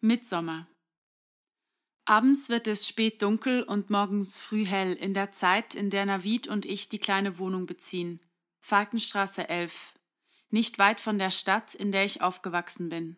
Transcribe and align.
Mitsommer. 0.00 0.68
Abends 2.04 2.48
wird 2.48 2.68
es 2.68 2.86
spät 2.86 3.20
dunkel 3.20 3.64
und 3.64 3.90
morgens 3.90 4.38
früh 4.38 4.64
hell 4.64 4.92
in 4.92 5.12
der 5.12 5.32
Zeit, 5.32 5.74
in 5.74 5.90
der 5.90 6.06
Navid 6.06 6.46
und 6.46 6.64
ich 6.66 6.88
die 6.88 7.00
kleine 7.00 7.40
Wohnung 7.40 7.66
beziehen. 7.66 8.20
Falkenstraße 8.60 9.48
11. 9.48 9.94
Nicht 10.50 10.78
weit 10.78 11.00
von 11.00 11.18
der 11.18 11.32
Stadt, 11.32 11.74
in 11.74 11.90
der 11.90 12.04
ich 12.04 12.22
aufgewachsen 12.22 12.88
bin. 12.88 13.16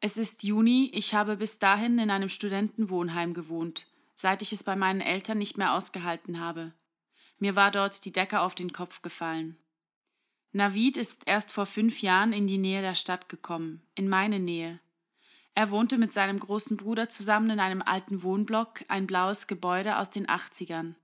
Es 0.00 0.16
ist 0.16 0.42
Juni, 0.42 0.90
ich 0.94 1.12
habe 1.12 1.36
bis 1.36 1.58
dahin 1.58 1.98
in 1.98 2.10
einem 2.10 2.30
Studentenwohnheim 2.30 3.34
gewohnt, 3.34 3.86
seit 4.14 4.40
ich 4.40 4.54
es 4.54 4.64
bei 4.64 4.76
meinen 4.76 5.02
Eltern 5.02 5.36
nicht 5.36 5.58
mehr 5.58 5.74
ausgehalten 5.74 6.40
habe. 6.40 6.72
Mir 7.38 7.56
war 7.56 7.70
dort 7.70 8.06
die 8.06 8.12
Decke 8.12 8.40
auf 8.40 8.54
den 8.54 8.72
Kopf 8.72 9.02
gefallen. 9.02 9.58
Navid 10.52 10.96
ist 10.96 11.24
erst 11.26 11.52
vor 11.52 11.66
fünf 11.66 12.00
Jahren 12.00 12.32
in 12.32 12.46
die 12.46 12.58
Nähe 12.58 12.80
der 12.80 12.94
Stadt 12.94 13.28
gekommen, 13.28 13.82
in 13.94 14.08
meine 14.08 14.40
Nähe. 14.40 14.80
Er 15.54 15.70
wohnte 15.70 15.98
mit 15.98 16.12
seinem 16.12 16.40
großen 16.40 16.76
Bruder 16.76 17.08
zusammen 17.08 17.50
in 17.50 17.60
einem 17.60 17.80
alten 17.80 18.22
Wohnblock, 18.22 18.84
ein 18.88 19.06
blaues 19.06 19.46
Gebäude 19.46 19.98
aus 19.98 20.10
den 20.10 20.26
80ern. 20.26 20.94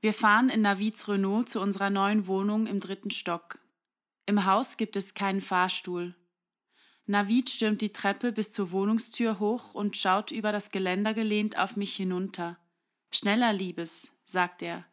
Wir 0.00 0.12
fahren 0.12 0.48
in 0.48 0.62
Navids 0.62 1.08
Renault 1.08 1.48
zu 1.48 1.60
unserer 1.60 1.90
neuen 1.90 2.28
Wohnung 2.28 2.66
im 2.66 2.78
dritten 2.78 3.10
Stock. 3.10 3.58
Im 4.26 4.44
Haus 4.44 4.76
gibt 4.76 4.94
es 4.94 5.14
keinen 5.14 5.40
Fahrstuhl. 5.40 6.14
Navid 7.06 7.50
stürmt 7.50 7.80
die 7.82 7.92
Treppe 7.92 8.32
bis 8.32 8.52
zur 8.52 8.70
Wohnungstür 8.72 9.38
hoch 9.38 9.74
und 9.74 9.96
schaut 9.96 10.30
über 10.30 10.52
das 10.52 10.70
Geländer 10.70 11.14
gelehnt 11.14 11.58
auf 11.58 11.76
mich 11.76 11.94
hinunter. 11.94 12.58
Schneller, 13.12 13.52
Liebes, 13.52 14.16
sagt 14.24 14.62
er. 14.62 14.84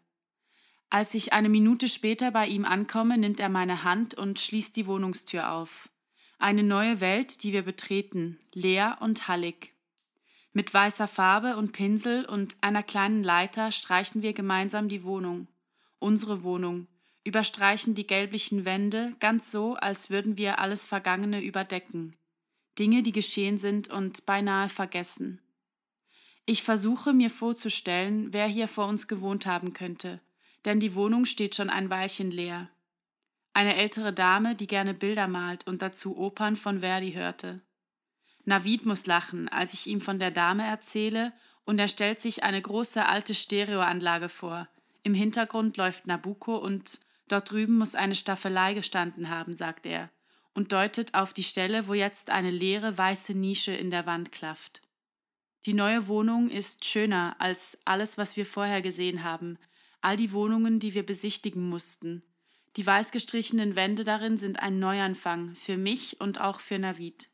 Als 0.90 1.16
ich 1.16 1.34
eine 1.34 1.50
Minute 1.50 1.88
später 1.88 2.30
bei 2.30 2.48
ihm 2.48 2.66
ankomme, 2.66 3.18
nimmt 3.18 3.40
er 3.40 3.50
meine 3.50 3.84
Hand 3.84 4.14
und 4.14 4.40
schließt 4.40 4.76
die 4.76 4.86
Wohnungstür 4.86 5.52
auf. 5.52 5.90
Eine 6.44 6.64
neue 6.64 7.00
Welt, 7.00 7.42
die 7.44 7.54
wir 7.54 7.62
betreten, 7.62 8.38
leer 8.54 8.98
und 9.00 9.30
hallig. 9.30 9.72
Mit 10.52 10.74
weißer 10.74 11.08
Farbe 11.08 11.56
und 11.56 11.72
Pinsel 11.72 12.26
und 12.26 12.58
einer 12.60 12.84
kleinen 12.84 13.24
Leiter 13.24 13.72
streichen 13.72 14.24
wir 14.24 14.34
gemeinsam 14.34 14.90
die 14.90 15.04
Wohnung, 15.04 15.48
unsere 16.00 16.44
Wohnung, 16.44 16.88
überstreichen 17.24 17.96
die 17.96 18.06
gelblichen 18.06 18.66
Wände, 18.66 19.16
ganz 19.22 19.52
so, 19.52 19.76
als 19.76 20.10
würden 20.10 20.38
wir 20.38 20.60
alles 20.60 20.84
Vergangene 20.84 21.42
überdecken, 21.42 22.14
Dinge, 22.78 23.04
die 23.04 23.14
geschehen 23.14 23.58
sind 23.58 23.90
und 23.90 24.26
beinahe 24.26 24.68
vergessen. 24.68 25.40
Ich 26.46 26.62
versuche 26.62 27.14
mir 27.14 27.30
vorzustellen, 27.30 28.34
wer 28.34 28.48
hier 28.48 28.68
vor 28.68 28.88
uns 28.88 29.08
gewohnt 29.08 29.46
haben 29.46 29.72
könnte, 29.72 30.20
denn 30.66 30.82
die 30.82 30.94
Wohnung 30.94 31.24
steht 31.24 31.56
schon 31.56 31.70
ein 31.70 31.90
Weilchen 31.90 32.32
leer. 32.32 32.70
Eine 33.54 33.76
ältere 33.76 34.14
Dame, 34.14 34.56
die 34.56 34.68
gerne 34.68 34.94
Bilder 34.94 35.28
malt 35.28 35.68
und 35.68 35.82
dazu 35.82 36.18
Opern 36.18 36.56
von 36.56 36.80
Verdi 36.80 37.14
hörte. 37.14 37.62
Navid 38.46 38.86
muss 38.86 39.06
lachen, 39.06 39.48
als 39.48 39.74
ich 39.74 39.88
ihm 39.88 40.02
von 40.02 40.20
der 40.20 40.32
Dame 40.32 40.66
erzähle, 40.66 41.34
und 41.66 41.80
er 41.80 41.88
stellt 41.88 42.20
sich 42.20 42.44
eine 42.44 42.62
große 42.62 43.06
alte 43.06 43.34
Stereoanlage 43.34 44.28
vor. 44.28 44.68
Im 45.04 45.14
Hintergrund 45.14 45.78
läuft 45.78 46.08
Nabucco 46.08 46.58
und 46.58 47.00
dort 47.28 47.52
drüben 47.52 47.78
muss 47.78 47.96
eine 47.96 48.16
Staffelei 48.16 48.74
gestanden 48.74 49.30
haben, 49.30 49.56
sagt 49.56 49.86
er, 49.86 50.10
und 50.54 50.72
deutet 50.72 51.14
auf 51.14 51.32
die 51.32 51.44
Stelle, 51.44 51.88
wo 51.88 51.94
jetzt 51.94 52.32
eine 52.32 52.52
leere 52.52 52.98
weiße 52.98 53.34
Nische 53.34 53.74
in 53.74 53.92
der 53.92 54.06
Wand 54.06 54.32
klafft. 54.32 54.82
Die 55.66 55.74
neue 55.74 56.08
Wohnung 56.08 56.50
ist 56.50 56.84
schöner 56.84 57.36
als 57.40 57.78
alles, 57.86 58.18
was 58.18 58.36
wir 58.36 58.46
vorher 58.46 58.82
gesehen 58.82 59.24
haben, 59.24 59.58
all 60.02 60.18
die 60.18 60.34
Wohnungen, 60.34 60.80
die 60.80 60.94
wir 60.94 61.06
besichtigen 61.06 61.70
mussten. 61.70 62.24
Die 62.76 62.86
weiß 62.86 63.12
gestrichenen 63.12 63.76
Wände 63.76 64.04
darin 64.04 64.38
sind 64.38 64.60
ein 64.60 64.80
Neuanfang 64.80 65.56
für 65.56 65.78
mich 65.78 66.20
und 66.20 66.42
auch 66.42 66.60
für 66.60 66.80
Navid. 66.80 67.30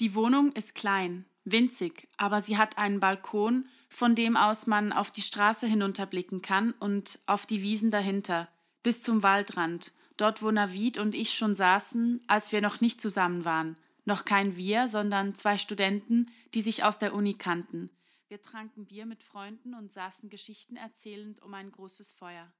Die 0.00 0.14
Wohnung 0.16 0.50
ist 0.52 0.74
klein, 0.74 1.26
winzig, 1.44 2.08
aber 2.16 2.40
sie 2.40 2.58
hat 2.58 2.76
einen 2.76 2.98
Balkon, 2.98 3.68
von 3.88 4.16
dem 4.16 4.36
aus 4.36 4.66
man 4.66 4.92
auf 4.92 5.12
die 5.12 5.22
Straße 5.22 5.68
hinunterblicken 5.68 6.42
kann 6.42 6.72
und 6.72 7.20
auf 7.26 7.46
die 7.46 7.62
Wiesen 7.62 7.92
dahinter, 7.92 8.48
bis 8.82 9.00
zum 9.00 9.22
Waldrand, 9.22 9.92
dort 10.16 10.42
wo 10.42 10.50
Navid 10.50 10.98
und 10.98 11.14
ich 11.14 11.34
schon 11.34 11.54
saßen, 11.54 12.24
als 12.26 12.50
wir 12.50 12.60
noch 12.60 12.80
nicht 12.80 13.00
zusammen 13.00 13.44
waren. 13.44 13.76
Noch 14.04 14.24
kein 14.24 14.56
wir, 14.56 14.88
sondern 14.88 15.36
zwei 15.36 15.56
Studenten, 15.56 16.30
die 16.52 16.60
sich 16.60 16.82
aus 16.82 16.98
der 16.98 17.14
Uni 17.14 17.34
kannten. 17.34 17.90
Wir 18.26 18.42
tranken 18.42 18.86
Bier 18.86 19.06
mit 19.06 19.22
Freunden 19.22 19.74
und 19.74 19.92
saßen 19.92 20.28
Geschichten 20.28 20.74
erzählend 20.74 21.40
um 21.40 21.54
ein 21.54 21.70
großes 21.70 22.10
Feuer. 22.12 22.52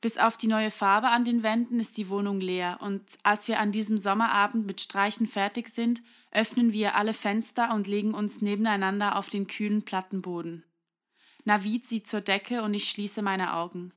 Bis 0.00 0.16
auf 0.16 0.38
die 0.38 0.46
neue 0.46 0.70
Farbe 0.70 1.08
an 1.08 1.24
den 1.24 1.42
Wänden 1.42 1.78
ist 1.78 1.98
die 1.98 2.08
Wohnung 2.08 2.40
leer, 2.40 2.78
und 2.80 3.18
als 3.22 3.48
wir 3.48 3.60
an 3.60 3.70
diesem 3.70 3.98
Sommerabend 3.98 4.66
mit 4.66 4.80
Streichen 4.80 5.26
fertig 5.26 5.68
sind, 5.68 6.02
öffnen 6.30 6.72
wir 6.72 6.94
alle 6.94 7.12
Fenster 7.12 7.74
und 7.74 7.86
legen 7.86 8.14
uns 8.14 8.40
nebeneinander 8.40 9.16
auf 9.16 9.28
den 9.28 9.46
kühlen 9.46 9.82
Plattenboden. 9.82 10.64
Navid 11.44 11.84
sieht 11.84 12.06
zur 12.06 12.22
Decke 12.22 12.62
und 12.62 12.72
ich 12.72 12.88
schließe 12.88 13.20
meine 13.20 13.54
Augen. 13.54 13.92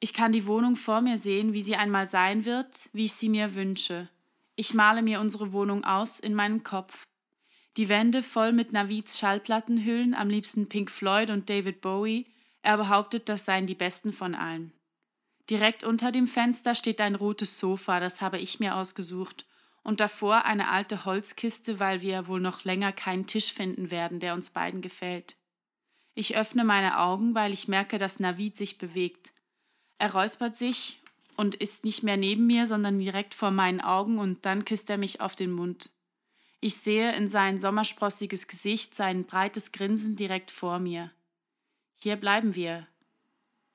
Ich 0.00 0.12
kann 0.12 0.32
die 0.32 0.46
Wohnung 0.46 0.76
vor 0.76 1.00
mir 1.00 1.16
sehen, 1.16 1.52
wie 1.52 1.62
sie 1.62 1.76
einmal 1.76 2.06
sein 2.06 2.44
wird, 2.44 2.88
wie 2.92 3.04
ich 3.04 3.12
sie 3.12 3.28
mir 3.28 3.54
wünsche. 3.54 4.08
Ich 4.56 4.74
male 4.74 5.02
mir 5.02 5.20
unsere 5.20 5.52
Wohnung 5.52 5.84
aus 5.84 6.20
in 6.20 6.34
meinem 6.34 6.62
Kopf. 6.62 7.04
Die 7.76 7.88
Wände 7.88 8.22
voll 8.22 8.52
mit 8.52 8.72
Navids 8.72 9.18
Schallplattenhüllen, 9.18 10.14
am 10.14 10.28
liebsten 10.28 10.68
Pink 10.68 10.90
Floyd 10.90 11.30
und 11.30 11.48
David 11.48 11.80
Bowie. 11.80 12.26
Er 12.62 12.76
behauptet, 12.76 13.28
das 13.28 13.44
seien 13.44 13.66
die 13.66 13.74
besten 13.74 14.12
von 14.12 14.34
allen. 14.34 14.72
Direkt 15.50 15.82
unter 15.82 16.12
dem 16.12 16.28
Fenster 16.28 16.76
steht 16.76 17.00
ein 17.00 17.16
rotes 17.16 17.58
Sofa, 17.58 17.98
das 17.98 18.20
habe 18.20 18.38
ich 18.38 18.60
mir 18.60 18.76
ausgesucht, 18.76 19.46
und 19.82 19.98
davor 19.98 20.44
eine 20.44 20.68
alte 20.68 21.04
Holzkiste, 21.04 21.80
weil 21.80 22.02
wir 22.02 22.28
wohl 22.28 22.40
noch 22.40 22.62
länger 22.62 22.92
keinen 22.92 23.26
Tisch 23.26 23.52
finden 23.52 23.90
werden, 23.90 24.20
der 24.20 24.34
uns 24.34 24.50
beiden 24.50 24.80
gefällt. 24.80 25.36
Ich 26.14 26.36
öffne 26.36 26.64
meine 26.64 27.00
Augen, 27.00 27.34
weil 27.34 27.52
ich 27.52 27.66
merke, 27.66 27.98
dass 27.98 28.20
Navid 28.20 28.56
sich 28.56 28.78
bewegt. 28.78 29.32
Er 29.98 30.12
räuspert 30.12 30.56
sich 30.56 31.00
und 31.36 31.56
ist 31.56 31.84
nicht 31.84 32.04
mehr 32.04 32.16
neben 32.16 32.46
mir, 32.46 32.68
sondern 32.68 32.98
direkt 32.98 33.34
vor 33.34 33.50
meinen 33.50 33.80
Augen, 33.80 34.18
und 34.18 34.46
dann 34.46 34.64
küsst 34.64 34.88
er 34.88 34.98
mich 34.98 35.20
auf 35.20 35.34
den 35.34 35.50
Mund. 35.50 35.90
Ich 36.60 36.76
sehe 36.76 37.12
in 37.16 37.26
sein 37.26 37.58
sommersprossiges 37.58 38.46
Gesicht 38.46 38.94
sein 38.94 39.24
breites 39.24 39.72
Grinsen 39.72 40.14
direkt 40.14 40.52
vor 40.52 40.78
mir. 40.78 41.10
Hier 41.96 42.16
bleiben 42.16 42.54
wir, 42.54 42.86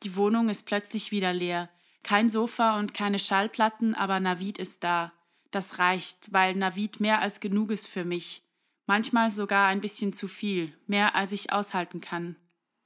die 0.03 0.15
Wohnung 0.15 0.49
ist 0.49 0.65
plötzlich 0.65 1.11
wieder 1.11 1.33
leer. 1.33 1.69
Kein 2.03 2.29
Sofa 2.29 2.77
und 2.77 2.93
keine 2.93 3.19
Schallplatten, 3.19 3.95
aber 3.95 4.19
Navid 4.19 4.59
ist 4.59 4.83
da. 4.83 5.11
Das 5.51 5.79
reicht, 5.79 6.31
weil 6.31 6.55
Navid 6.55 6.99
mehr 6.99 7.21
als 7.21 7.39
genug 7.39 7.71
ist 7.71 7.87
für 7.87 8.05
mich. 8.05 8.43
Manchmal 8.85 9.31
sogar 9.31 9.67
ein 9.67 9.81
bisschen 9.81 10.13
zu 10.13 10.27
viel, 10.27 10.71
mehr 10.85 11.15
als 11.15 11.31
ich 11.31 11.51
aushalten 11.51 12.01
kann. 12.01 12.35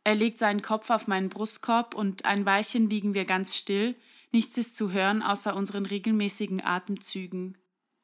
Er 0.03 0.15
legt 0.15 0.37
seinen 0.37 0.61
Kopf 0.61 0.89
auf 0.89 1.07
meinen 1.07 1.29
Brustkorb 1.29 1.93
und 1.93 2.25
ein 2.25 2.45
Weilchen 2.45 2.89
liegen 2.89 3.13
wir 3.13 3.25
ganz 3.25 3.55
still, 3.55 3.95
nichts 4.31 4.57
ist 4.57 4.77
zu 4.77 4.91
hören 4.91 5.21
außer 5.21 5.55
unseren 5.55 5.85
regelmäßigen 5.85 6.63
Atemzügen. 6.63 7.57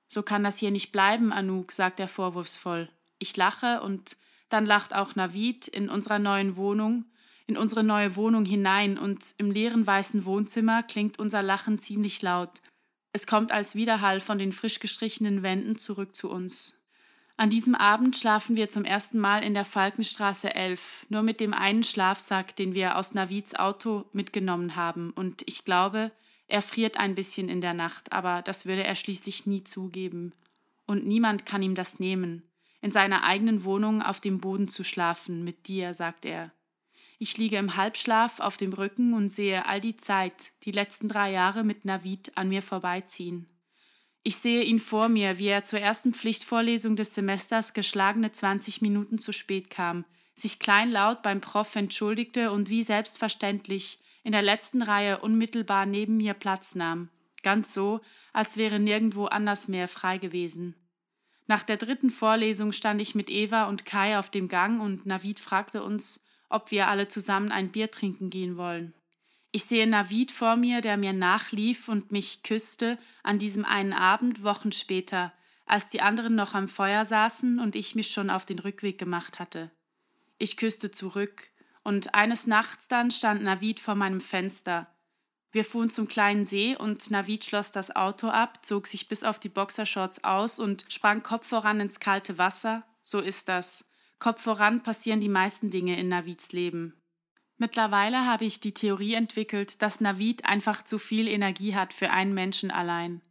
So 0.07 0.21
kann 0.21 0.43
das 0.43 0.57
hier 0.57 0.71
nicht 0.71 0.91
bleiben, 0.91 1.31
Anouk, 1.31 1.71
sagt 1.71 1.99
er 1.99 2.07
vorwurfsvoll. 2.07 2.89
Ich 3.17 3.37
lache 3.37 3.81
und 3.81 4.17
dann 4.49 4.65
lacht 4.65 4.93
auch 4.93 5.15
Navid 5.15 5.67
in 5.67 5.89
unserer 5.89 6.19
neuen 6.19 6.57
Wohnung 6.57 7.05
in 7.47 7.57
unsere 7.57 7.83
neue 7.83 8.15
Wohnung 8.15 8.45
hinein 8.45 8.97
und 8.97 9.35
im 9.37 9.51
leeren 9.51 9.85
weißen 9.85 10.25
Wohnzimmer 10.25 10.83
klingt 10.83 11.19
unser 11.19 11.43
Lachen 11.43 11.77
ziemlich 11.77 12.21
laut. 12.21 12.61
Es 13.13 13.27
kommt 13.27 13.51
als 13.51 13.75
Widerhall 13.75 14.19
von 14.19 14.39
den 14.39 14.51
frisch 14.51 14.79
gestrichenen 14.79 15.43
Wänden 15.43 15.77
zurück 15.77 16.15
zu 16.15 16.29
uns. 16.29 16.81
An 17.37 17.49
diesem 17.49 17.75
Abend 17.75 18.15
schlafen 18.15 18.55
wir 18.55 18.69
zum 18.69 18.85
ersten 18.85 19.19
Mal 19.19 19.43
in 19.43 19.53
der 19.53 19.65
Falkenstraße 19.65 20.55
11, 20.55 21.07
nur 21.09 21.21
mit 21.21 21.41
dem 21.41 21.53
einen 21.53 21.83
Schlafsack, 21.83 22.55
den 22.55 22.73
wir 22.73 22.97
aus 22.97 23.13
Navids 23.13 23.55
Auto 23.55 24.05
mitgenommen 24.13 24.75
haben, 24.75 25.11
und 25.11 25.43
ich 25.45 25.65
glaube, 25.65 26.11
er 26.47 26.61
friert 26.61 26.97
ein 26.97 27.15
bisschen 27.15 27.49
in 27.49 27.59
der 27.59 27.73
Nacht, 27.73 28.13
aber 28.13 28.41
das 28.41 28.65
würde 28.65 28.83
er 28.83 28.95
schließlich 28.95 29.45
nie 29.47 29.63
zugeben. 29.63 30.33
Und 30.85 31.05
niemand 31.05 31.45
kann 31.45 31.63
ihm 31.63 31.75
das 31.75 31.99
nehmen, 31.99 32.43
in 32.81 32.91
seiner 32.91 33.23
eigenen 33.23 33.63
Wohnung 33.63 34.01
auf 34.01 34.21
dem 34.21 34.39
Boden 34.39 34.67
zu 34.67 34.83
schlafen, 34.83 35.43
mit 35.43 35.67
dir, 35.67 35.93
sagt 35.93 36.25
er. 36.25 36.51
Ich 37.17 37.37
liege 37.37 37.57
im 37.57 37.77
Halbschlaf 37.77 38.39
auf 38.39 38.57
dem 38.57 38.73
Rücken 38.73 39.13
und 39.13 39.29
sehe 39.29 39.65
all 39.65 39.79
die 39.79 39.95
Zeit, 39.95 40.51
die 40.63 40.71
letzten 40.71 41.07
drei 41.07 41.31
Jahre 41.31 41.63
mit 41.63 41.85
Navid 41.85 42.37
an 42.37 42.49
mir 42.49 42.61
vorbeiziehen. 42.61 43.47
Ich 44.23 44.37
sehe 44.37 44.63
ihn 44.63 44.79
vor 44.79 45.07
mir, 45.07 45.37
wie 45.37 45.47
er 45.47 45.63
zur 45.63 45.79
ersten 45.79 46.13
Pflichtvorlesung 46.13 46.95
des 46.95 47.13
Semesters 47.13 47.73
geschlagene 47.73 48.31
20 48.31 48.81
Minuten 48.81 49.19
zu 49.19 49.31
spät 49.31 49.69
kam, 49.69 50.03
sich 50.33 50.59
kleinlaut 50.59 51.21
beim 51.21 51.41
Prof 51.41 51.75
entschuldigte 51.75 52.51
und 52.51 52.69
wie 52.69 52.83
selbstverständlich 52.83 53.99
in 54.23 54.31
der 54.31 54.41
letzten 54.41 54.81
Reihe 54.81 55.19
unmittelbar 55.19 55.85
neben 55.85 56.17
mir 56.17 56.33
Platz 56.33 56.73
nahm, 56.73 57.09
ganz 57.43 57.73
so, 57.73 58.01
als 58.33 58.57
wäre 58.57 58.79
nirgendwo 58.79 59.25
anders 59.25 59.67
mehr 59.67 59.87
frei 59.87 60.17
gewesen. 60.17 60.75
Nach 61.47 61.61
der 61.61 61.77
dritten 61.77 62.09
Vorlesung 62.09 62.71
stand 62.71 62.99
ich 63.01 63.13
mit 63.13 63.29
Eva 63.29 63.65
und 63.65 63.85
Kai 63.85 64.17
auf 64.17 64.31
dem 64.31 64.47
Gang 64.47 64.81
und 64.81 65.05
Navid 65.05 65.39
fragte 65.39 65.83
uns, 65.83 66.24
ob 66.49 66.71
wir 66.71 66.87
alle 66.87 67.07
zusammen 67.07 67.51
ein 67.51 67.69
Bier 67.69 67.91
trinken 67.91 68.29
gehen 68.29 68.57
wollen. 68.57 68.93
Ich 69.51 69.65
sehe 69.65 69.87
Navid 69.87 70.31
vor 70.31 70.57
mir, 70.57 70.81
der 70.81 70.97
mir 70.97 71.13
nachlief 71.13 71.87
und 71.87 72.11
mich 72.11 72.43
küsste 72.43 72.97
an 73.23 73.39
diesem 73.39 73.63
einen 73.63 73.93
Abend 73.93 74.43
Wochen 74.43 74.71
später, 74.71 75.31
als 75.65 75.87
die 75.87 76.01
anderen 76.01 76.35
noch 76.35 76.53
am 76.53 76.67
Feuer 76.67 77.05
saßen 77.05 77.59
und 77.59 77.75
ich 77.75 77.95
mich 77.95 78.11
schon 78.11 78.29
auf 78.29 78.45
den 78.45 78.59
Rückweg 78.59 78.97
gemacht 78.97 79.39
hatte. 79.39 79.71
Ich 80.37 80.57
küsste 80.57 80.91
zurück, 80.91 81.51
und 81.83 82.15
eines 82.15 82.47
Nachts 82.47 82.87
dann 82.87 83.11
stand 83.11 83.43
Navid 83.43 83.79
vor 83.79 83.95
meinem 83.95 84.19
Fenster. 84.19 84.87
Wir 85.51 85.63
fuhren 85.63 85.89
zum 85.89 86.07
kleinen 86.07 86.45
See 86.45 86.75
und 86.75 87.09
Navid 87.11 87.45
schloss 87.45 87.71
das 87.71 87.95
Auto 87.95 88.27
ab, 88.27 88.65
zog 88.65 88.87
sich 88.87 89.07
bis 89.07 89.23
auf 89.23 89.39
die 89.39 89.47
Boxershorts 89.47 90.23
aus 90.23 90.59
und 90.59 90.85
sprang 90.89 91.23
Kopf 91.23 91.47
voran 91.47 91.79
ins 91.79 92.01
kalte 92.01 92.37
Wasser. 92.37 92.83
So 93.03 93.19
ist 93.19 93.47
das. 93.47 93.85
Kopf 94.19 94.41
voran 94.41 94.83
passieren 94.83 95.19
die 95.19 95.29
meisten 95.29 95.69
Dinge 95.69 95.99
in 95.99 96.07
Navids 96.07 96.51
Leben. 96.51 97.01
Mittlerweile 97.57 98.25
habe 98.25 98.45
ich 98.45 98.59
die 98.59 98.73
Theorie 98.73 99.13
entwickelt, 99.13 99.81
dass 99.81 100.01
Navid 100.01 100.45
einfach 100.45 100.83
zu 100.83 100.99
viel 100.99 101.27
Energie 101.27 101.75
hat 101.75 101.93
für 101.93 102.09
einen 102.09 102.33
Menschen 102.33 102.71
allein. 102.71 103.21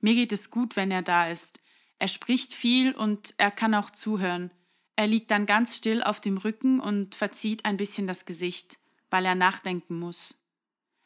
Mir 0.00 0.14
geht 0.14 0.32
es 0.32 0.50
gut, 0.50 0.76
wenn 0.76 0.90
er 0.90 1.02
da 1.02 1.28
ist. 1.28 1.60
Er 1.98 2.08
spricht 2.08 2.52
viel 2.54 2.92
und 2.92 3.34
er 3.38 3.50
kann 3.50 3.74
auch 3.74 3.90
zuhören. 3.90 4.50
Er 4.96 5.06
liegt 5.06 5.30
dann 5.30 5.46
ganz 5.46 5.76
still 5.76 6.02
auf 6.02 6.20
dem 6.20 6.38
Rücken 6.38 6.80
und 6.80 7.14
verzieht 7.14 7.64
ein 7.64 7.76
bisschen 7.76 8.06
das 8.06 8.24
Gesicht, 8.24 8.78
weil 9.10 9.24
er 9.24 9.34
nachdenken 9.34 9.98
muss. 9.98 10.42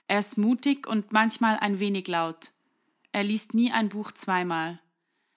Er 0.07 0.19
ist 0.19 0.39
mutig 0.39 0.87
und 0.87 1.13
manchmal 1.13 1.59
ein 1.59 1.79
wenig 1.79 2.09
laut. 2.09 2.53
Er 3.13 3.23
liest 3.23 3.55
nie 3.55 3.71
ein 3.71 3.89
Buch 3.89 4.13
zweimal. 4.13 4.81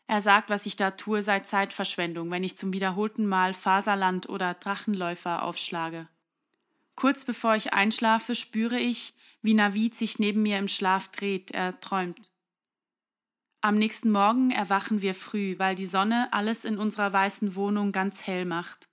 Er 0.07 0.21
sagt, 0.21 0.49
was 0.49 0.65
ich 0.65 0.75
da 0.75 0.91
tue, 0.91 1.21
sei 1.21 1.39
Zeitverschwendung, 1.39 2.29
wenn 2.29 2.43
ich 2.43 2.57
zum 2.57 2.73
wiederholten 2.73 3.25
Mal 3.25 3.53
Faserland 3.53 4.29
oder 4.29 4.53
Drachenläufer 4.53 5.43
aufschlage. 5.43 6.07
Kurz 6.95 7.25
bevor 7.25 7.55
ich 7.55 7.73
einschlafe, 7.73 8.35
spüre 8.35 8.79
ich, 8.79 9.13
wie 9.41 9.53
Navid 9.53 9.95
sich 9.95 10.19
neben 10.19 10.43
mir 10.43 10.59
im 10.59 10.67
Schlaf 10.67 11.09
dreht, 11.09 11.51
er 11.51 11.79
träumt. 11.79 12.29
Am 13.61 13.77
nächsten 13.77 14.11
Morgen 14.11 14.51
erwachen 14.51 15.01
wir 15.01 15.13
früh, 15.13 15.57
weil 15.57 15.75
die 15.75 15.85
Sonne 15.85 16.27
alles 16.31 16.65
in 16.65 16.77
unserer 16.77 17.13
weißen 17.13 17.55
Wohnung 17.55 17.93
ganz 17.93 18.27
hell 18.27 18.45
macht. 18.45 18.89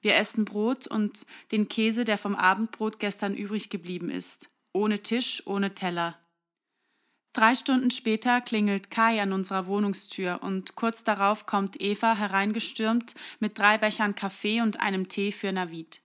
Wir 0.00 0.16
essen 0.16 0.44
Brot 0.44 0.88
und 0.88 1.24
den 1.52 1.68
Käse, 1.68 2.04
der 2.04 2.18
vom 2.18 2.34
Abendbrot 2.34 2.98
gestern 2.98 3.34
übrig 3.34 3.70
geblieben 3.70 4.10
ist. 4.10 4.50
Ohne 4.72 5.02
Tisch, 5.02 5.46
ohne 5.46 5.74
Teller. 5.74 6.18
Drei 7.32 7.54
Stunden 7.54 7.90
später 7.90 8.42
klingelt 8.42 8.90
Kai 8.90 9.22
an 9.22 9.32
unserer 9.32 9.66
Wohnungstür 9.66 10.40
und 10.42 10.74
kurz 10.74 11.02
darauf 11.02 11.46
kommt 11.46 11.80
Eva 11.80 12.14
hereingestürmt 12.14 13.14
mit 13.40 13.58
drei 13.58 13.78
Bechern 13.78 14.14
Kaffee 14.14 14.60
und 14.60 14.80
einem 14.80 15.08
Tee 15.08 15.32
für 15.32 15.50
Navid. 15.50 16.02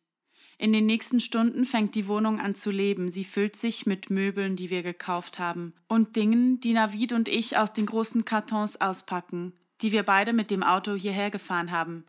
In 0.58 0.72
den 0.72 0.86
nächsten 0.86 1.20
Stunden 1.20 1.66
fängt 1.66 1.96
die 1.96 2.08
Wohnung 2.08 2.40
an 2.40 2.56
zu 2.56 2.72
leben. 2.72 3.10
Sie 3.10 3.26
füllt 3.26 3.56
sich 3.56 3.86
mit 3.86 4.10
Möbeln, 4.10 4.56
die 4.56 4.70
wir 4.70 4.84
gekauft 4.84 5.38
haben, 5.38 5.74
und 5.88 6.16
Dingen, 6.16 6.60
die 6.62 6.74
Navid 6.74 7.14
und 7.14 7.28
ich 7.28 7.58
aus 7.58 7.74
den 7.74 7.86
großen 7.86 8.26
Kartons 8.26 8.80
auspacken, 8.82 9.54
die 9.82 9.92
wir 9.92 10.04
beide 10.04 10.34
mit 10.34 10.50
dem 10.50 10.64
Auto 10.64 10.96
hierher 10.96 11.30
gefahren 11.30 11.72
haben. 11.72 12.06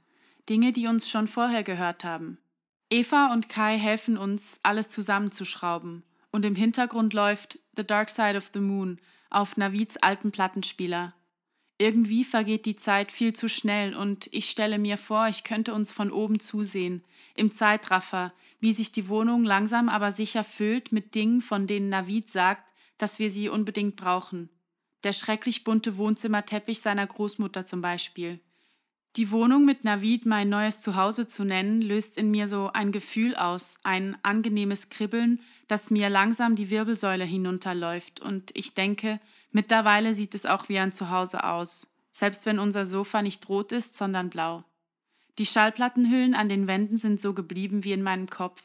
Dinge, 0.48 0.72
die 0.72 0.86
uns 0.86 1.10
schon 1.10 1.26
vorher 1.26 1.62
gehört 1.62 2.04
haben. 2.04 2.38
Eva 2.88 3.32
und 3.32 3.50
Kai 3.50 3.76
helfen 3.76 4.16
uns, 4.16 4.60
alles 4.62 4.88
zusammenzuschrauben. 4.88 6.04
Und 6.30 6.44
im 6.44 6.54
Hintergrund 6.54 7.14
läuft 7.14 7.58
The 7.76 7.84
Dark 7.84 8.10
Side 8.10 8.36
of 8.36 8.50
the 8.52 8.60
Moon 8.60 9.00
auf 9.30 9.56
Navids 9.56 9.96
alten 9.96 10.30
Plattenspieler. 10.30 11.08
Irgendwie 11.78 12.24
vergeht 12.24 12.66
die 12.66 12.74
Zeit 12.74 13.12
viel 13.12 13.34
zu 13.34 13.48
schnell 13.48 13.94
und 13.94 14.28
ich 14.32 14.50
stelle 14.50 14.78
mir 14.78 14.96
vor, 14.96 15.28
ich 15.28 15.44
könnte 15.44 15.72
uns 15.72 15.92
von 15.92 16.10
oben 16.10 16.40
zusehen, 16.40 17.04
im 17.36 17.52
Zeitraffer, 17.52 18.32
wie 18.58 18.72
sich 18.72 18.90
die 18.90 19.08
Wohnung 19.08 19.44
langsam 19.44 19.88
aber 19.88 20.10
sicher 20.10 20.42
füllt 20.42 20.90
mit 20.90 21.14
Dingen, 21.14 21.40
von 21.40 21.68
denen 21.68 21.88
Navid 21.88 22.30
sagt, 22.30 22.72
dass 22.98 23.20
wir 23.20 23.30
sie 23.30 23.48
unbedingt 23.48 23.94
brauchen. 23.94 24.50
Der 25.04 25.12
schrecklich 25.12 25.62
bunte 25.62 25.96
Wohnzimmerteppich 25.96 26.80
seiner 26.80 27.06
Großmutter 27.06 27.64
zum 27.64 27.80
Beispiel. 27.80 28.40
Die 29.14 29.30
Wohnung 29.30 29.64
mit 29.64 29.84
Navid 29.84 30.26
mein 30.26 30.48
neues 30.48 30.80
Zuhause 30.80 31.28
zu 31.28 31.44
nennen, 31.44 31.80
löst 31.80 32.18
in 32.18 32.30
mir 32.32 32.48
so 32.48 32.70
ein 32.72 32.90
Gefühl 32.90 33.36
aus, 33.36 33.78
ein 33.84 34.16
angenehmes 34.22 34.90
Kribbeln, 34.90 35.40
das 35.68 35.90
mir 35.90 36.08
langsam 36.08 36.56
die 36.56 36.70
Wirbelsäule 36.70 37.24
hinunterläuft, 37.24 38.20
und 38.20 38.50
ich 38.54 38.74
denke, 38.74 39.20
mittlerweile 39.52 40.14
sieht 40.14 40.34
es 40.34 40.46
auch 40.46 40.68
wie 40.68 40.78
ein 40.78 40.92
Zuhause 40.92 41.44
aus, 41.44 41.86
selbst 42.10 42.46
wenn 42.46 42.58
unser 42.58 42.84
Sofa 42.84 43.22
nicht 43.22 43.48
rot 43.48 43.72
ist, 43.72 43.94
sondern 43.94 44.30
blau. 44.30 44.64
Die 45.38 45.46
Schallplattenhüllen 45.46 46.34
an 46.34 46.48
den 46.48 46.66
Wänden 46.66 46.96
sind 46.96 47.20
so 47.20 47.32
geblieben 47.32 47.84
wie 47.84 47.92
in 47.92 48.02
meinem 48.02 48.26
Kopf. 48.26 48.62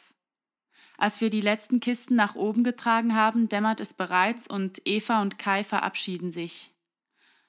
Als 0.98 1.22
wir 1.22 1.30
die 1.30 1.42
letzten 1.42 1.80
Kisten 1.80 2.16
nach 2.16 2.36
oben 2.36 2.64
getragen 2.64 3.14
haben, 3.14 3.50
dämmert 3.50 3.80
es 3.80 3.94
bereits 3.94 4.48
und 4.48 4.82
Eva 4.86 5.22
und 5.22 5.38
Kai 5.38 5.64
verabschieden 5.64 6.32
sich. 6.32 6.72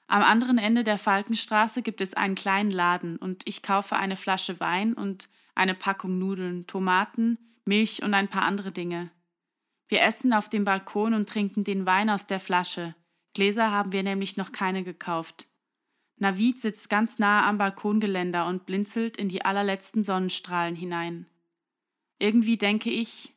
Am 0.07 0.21
anderen 0.21 0.57
Ende 0.57 0.83
der 0.83 0.97
Falkenstraße 0.97 1.81
gibt 1.81 2.01
es 2.01 2.13
einen 2.13 2.35
kleinen 2.35 2.69
Laden 2.69 3.17
und 3.17 3.43
ich 3.47 3.63
kaufe 3.63 3.95
eine 3.95 4.17
Flasche 4.17 4.59
Wein 4.59 4.93
und 4.93 5.29
eine 5.55 5.73
Packung 5.73 6.19
Nudeln, 6.19 6.67
Tomaten, 6.67 7.39
Milch 7.65 8.03
und 8.03 8.13
ein 8.13 8.27
paar 8.27 8.43
andere 8.43 8.71
Dinge. 8.71 9.09
Wir 9.87 10.01
essen 10.01 10.33
auf 10.33 10.49
dem 10.49 10.65
Balkon 10.65 11.13
und 11.13 11.29
trinken 11.29 11.63
den 11.63 11.85
Wein 11.85 12.09
aus 12.09 12.27
der 12.27 12.39
Flasche. 12.39 12.95
Gläser 13.33 13.71
haben 13.71 13.91
wir 13.91 14.03
nämlich 14.03 14.37
noch 14.37 14.51
keine 14.51 14.83
gekauft. 14.83 15.47
Navid 16.17 16.59
sitzt 16.59 16.89
ganz 16.89 17.19
nahe 17.19 17.43
am 17.43 17.57
Balkongeländer 17.57 18.47
und 18.47 18.65
blinzelt 18.65 19.17
in 19.17 19.27
die 19.27 19.43
allerletzten 19.43 20.03
Sonnenstrahlen 20.03 20.75
hinein. 20.75 21.27
Irgendwie 22.19 22.57
denke 22.57 22.89
ich, 22.89 23.33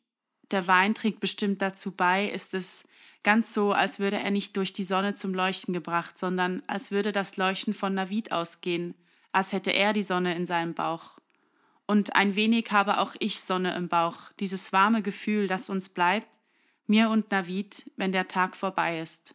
der 0.51 0.67
Wein 0.67 0.95
trägt 0.95 1.21
bestimmt 1.21 1.61
dazu 1.61 1.91
bei, 1.91 2.29
ist 2.29 2.55
es 2.55 2.89
ganz 3.25 3.53
so, 3.53 3.73
als 3.73 3.99
würde 3.99 4.19
er 4.19 4.31
nicht 4.31 4.57
durch 4.57 4.73
die 4.73 4.85
Sonne 4.85 5.15
zum 5.15 5.35
Leuchten 5.35 5.75
gebracht, 5.75 6.17
sondern 6.17 6.63
als 6.67 6.91
würde 6.91 7.13
das 7.13 7.37
Leuchten 7.37 7.75
von 7.75 7.95
Navid 7.95 8.33
ausgehen, 8.33 8.95
als 9.33 9.53
hätte 9.53 9.73
er 9.73 9.93
die 9.93 10.03
Sonne 10.03 10.37
in 10.37 10.47
seinem 10.47 10.75
Bauch. 10.75 11.19
Und 11.91 12.15
ein 12.15 12.37
wenig 12.37 12.71
habe 12.71 12.99
auch 12.99 13.17
ich 13.19 13.41
Sonne 13.41 13.75
im 13.75 13.89
Bauch, 13.89 14.31
dieses 14.41 14.75
warme 14.75 15.01
Gefühl, 15.01 15.47
das 15.47 15.71
uns 15.71 15.89
bleibt, 15.89 16.29
mir 16.87 17.09
und 17.09 17.31
Navid, 17.31 17.91
wenn 17.97 18.13
der 18.13 18.29
Tag 18.29 18.57
vorbei 18.57 19.01
ist. 19.01 19.35